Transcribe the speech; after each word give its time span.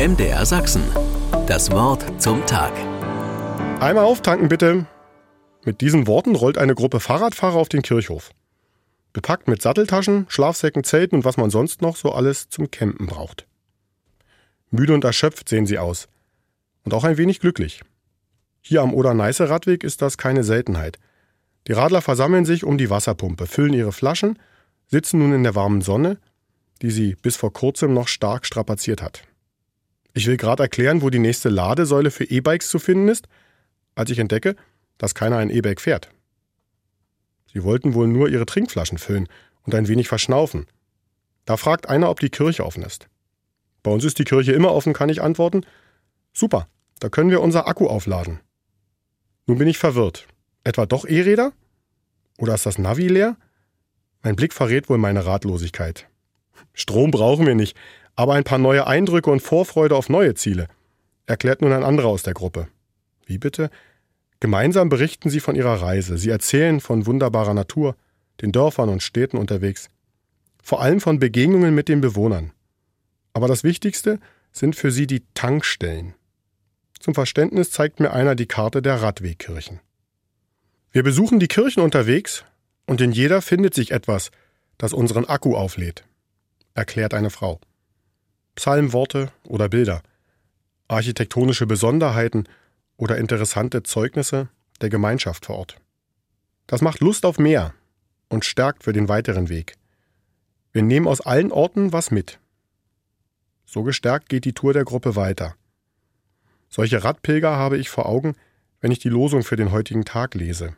MDR 0.00 0.46
Sachsen. 0.46 0.82
Das 1.46 1.70
Wort 1.72 2.22
zum 2.22 2.46
Tag. 2.46 2.72
Einmal 3.80 4.06
auftanken 4.06 4.48
bitte. 4.48 4.86
Mit 5.66 5.82
diesen 5.82 6.06
Worten 6.06 6.36
rollt 6.36 6.56
eine 6.56 6.74
Gruppe 6.74 7.00
Fahrradfahrer 7.00 7.56
auf 7.56 7.68
den 7.68 7.82
Kirchhof. 7.82 8.30
Bepackt 9.12 9.46
mit 9.46 9.60
Satteltaschen, 9.60 10.24
Schlafsäcken, 10.30 10.84
Zelten 10.84 11.16
und 11.16 11.26
was 11.26 11.36
man 11.36 11.50
sonst 11.50 11.82
noch 11.82 11.96
so 11.96 12.12
alles 12.12 12.48
zum 12.48 12.70
Campen 12.70 13.08
braucht. 13.08 13.46
Müde 14.70 14.94
und 14.94 15.04
erschöpft 15.04 15.50
sehen 15.50 15.66
sie 15.66 15.78
aus. 15.78 16.08
Und 16.86 16.94
auch 16.94 17.04
ein 17.04 17.18
wenig 17.18 17.38
glücklich. 17.38 17.82
Hier 18.62 18.80
am 18.80 18.94
Oder-Neiße-Radweg 18.94 19.84
ist 19.84 20.00
das 20.00 20.16
keine 20.16 20.44
Seltenheit. 20.44 20.98
Die 21.66 21.72
Radler 21.72 22.00
versammeln 22.00 22.46
sich 22.46 22.64
um 22.64 22.78
die 22.78 22.88
Wasserpumpe, 22.88 23.46
füllen 23.46 23.74
ihre 23.74 23.92
Flaschen, 23.92 24.38
sitzen 24.86 25.18
nun 25.18 25.34
in 25.34 25.42
der 25.42 25.54
warmen 25.54 25.82
Sonne, 25.82 26.16
die 26.80 26.90
sie 26.90 27.16
bis 27.20 27.36
vor 27.36 27.52
kurzem 27.52 27.92
noch 27.92 28.08
stark 28.08 28.46
strapaziert 28.46 29.02
hat. 29.02 29.24
Ich 30.12 30.26
will 30.26 30.36
gerade 30.36 30.62
erklären, 30.62 31.02
wo 31.02 31.10
die 31.10 31.18
nächste 31.18 31.48
Ladesäule 31.48 32.10
für 32.10 32.24
E-Bikes 32.24 32.68
zu 32.68 32.78
finden 32.78 33.08
ist, 33.08 33.26
als 33.94 34.10
ich 34.10 34.18
entdecke, 34.18 34.56
dass 34.98 35.14
keiner 35.14 35.38
ein 35.38 35.50
E-Bike 35.50 35.80
fährt. 35.80 36.10
Sie 37.52 37.62
wollten 37.64 37.94
wohl 37.94 38.06
nur 38.06 38.28
ihre 38.28 38.46
Trinkflaschen 38.46 38.98
füllen 38.98 39.28
und 39.62 39.74
ein 39.74 39.88
wenig 39.88 40.08
verschnaufen. 40.08 40.66
Da 41.44 41.56
fragt 41.56 41.88
einer, 41.88 42.10
ob 42.10 42.20
die 42.20 42.30
Kirche 42.30 42.64
offen 42.64 42.82
ist. 42.82 43.08
Bei 43.82 43.90
uns 43.90 44.04
ist 44.04 44.18
die 44.18 44.24
Kirche 44.24 44.52
immer 44.52 44.72
offen, 44.72 44.92
kann 44.92 45.08
ich 45.08 45.22
antworten. 45.22 45.64
Super, 46.32 46.68
da 47.00 47.08
können 47.08 47.30
wir 47.30 47.40
unser 47.40 47.66
Akku 47.66 47.86
aufladen. 47.86 48.40
Nun 49.46 49.58
bin 49.58 49.68
ich 49.68 49.78
verwirrt. 49.78 50.26
Etwa 50.64 50.86
doch 50.86 51.06
E-Räder? 51.06 51.52
Oder 52.38 52.54
ist 52.54 52.66
das 52.66 52.78
Navi 52.78 53.08
leer? 53.08 53.36
Mein 54.22 54.36
Blick 54.36 54.52
verrät 54.52 54.88
wohl 54.88 54.98
meine 54.98 55.24
Ratlosigkeit. 55.24 56.08
Strom 56.74 57.10
brauchen 57.10 57.46
wir 57.46 57.54
nicht, 57.54 57.76
aber 58.20 58.34
ein 58.34 58.44
paar 58.44 58.58
neue 58.58 58.86
Eindrücke 58.86 59.30
und 59.30 59.40
Vorfreude 59.40 59.96
auf 59.96 60.10
neue 60.10 60.34
Ziele, 60.34 60.68
erklärt 61.24 61.62
nun 61.62 61.72
ein 61.72 61.82
anderer 61.82 62.08
aus 62.08 62.22
der 62.22 62.34
Gruppe. 62.34 62.68
Wie 63.24 63.38
bitte? 63.38 63.70
Gemeinsam 64.40 64.90
berichten 64.90 65.30
sie 65.30 65.40
von 65.40 65.56
ihrer 65.56 65.80
Reise. 65.80 66.18
Sie 66.18 66.28
erzählen 66.28 66.80
von 66.80 67.06
wunderbarer 67.06 67.54
Natur, 67.54 67.96
den 68.42 68.52
Dörfern 68.52 68.90
und 68.90 69.02
Städten 69.02 69.38
unterwegs. 69.38 69.88
Vor 70.62 70.82
allem 70.82 71.00
von 71.00 71.18
Begegnungen 71.18 71.74
mit 71.74 71.88
den 71.88 72.02
Bewohnern. 72.02 72.52
Aber 73.32 73.48
das 73.48 73.64
Wichtigste 73.64 74.20
sind 74.52 74.76
für 74.76 74.90
sie 74.90 75.06
die 75.06 75.24
Tankstellen. 75.32 76.12
Zum 76.98 77.14
Verständnis 77.14 77.70
zeigt 77.70 78.00
mir 78.00 78.12
einer 78.12 78.34
die 78.34 78.44
Karte 78.44 78.82
der 78.82 79.00
Radwegkirchen. 79.00 79.80
Wir 80.92 81.04
besuchen 81.04 81.40
die 81.40 81.48
Kirchen 81.48 81.82
unterwegs 81.82 82.44
und 82.86 83.00
in 83.00 83.12
jeder 83.12 83.40
findet 83.40 83.72
sich 83.72 83.92
etwas, 83.92 84.30
das 84.76 84.92
unseren 84.92 85.24
Akku 85.24 85.56
auflädt, 85.56 86.04
erklärt 86.74 87.14
eine 87.14 87.30
Frau. 87.30 87.60
Psalmworte 88.60 89.32
oder 89.44 89.70
Bilder, 89.70 90.02
architektonische 90.86 91.66
Besonderheiten 91.66 92.44
oder 92.98 93.16
interessante 93.16 93.82
Zeugnisse 93.84 94.50
der 94.82 94.90
Gemeinschaft 94.90 95.46
vor 95.46 95.56
Ort. 95.56 95.76
Das 96.66 96.82
macht 96.82 97.00
Lust 97.00 97.24
auf 97.24 97.38
mehr 97.38 97.72
und 98.28 98.44
stärkt 98.44 98.84
für 98.84 98.92
den 98.92 99.08
weiteren 99.08 99.48
Weg. 99.48 99.76
Wir 100.72 100.82
nehmen 100.82 101.08
aus 101.08 101.22
allen 101.22 101.52
Orten 101.52 101.94
was 101.94 102.10
mit. 102.10 102.38
So 103.64 103.82
gestärkt 103.82 104.28
geht 104.28 104.44
die 104.44 104.52
Tour 104.52 104.74
der 104.74 104.84
Gruppe 104.84 105.16
weiter. 105.16 105.54
Solche 106.68 107.02
Radpilger 107.02 107.56
habe 107.56 107.78
ich 107.78 107.88
vor 107.88 108.04
Augen, 108.04 108.36
wenn 108.82 108.92
ich 108.92 108.98
die 108.98 109.08
Losung 109.08 109.42
für 109.42 109.56
den 109.56 109.72
heutigen 109.72 110.04
Tag 110.04 110.34
lese. 110.34 110.76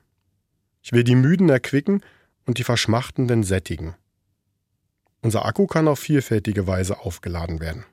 Ich 0.82 0.92
will 0.92 1.02
die 1.02 1.16
Müden 1.16 1.48
erquicken 1.48 2.00
und 2.46 2.58
die 2.58 2.64
Verschmachtenden 2.64 3.42
sättigen. 3.42 3.96
Unser 5.22 5.44
Akku 5.44 5.66
kann 5.66 5.86
auf 5.86 6.00
vielfältige 6.00 6.66
Weise 6.66 6.98
aufgeladen 6.98 7.60
werden. 7.60 7.84